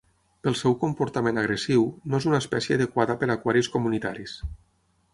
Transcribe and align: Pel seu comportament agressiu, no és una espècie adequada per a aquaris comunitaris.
Pel 0.45 0.55
seu 0.61 0.73
comportament 0.83 1.41
agressiu, 1.41 1.85
no 2.13 2.21
és 2.23 2.27
una 2.31 2.41
espècie 2.45 2.81
adequada 2.81 3.19
per 3.23 3.31
a 3.31 3.37
aquaris 3.39 3.71
comunitaris. 3.79 4.39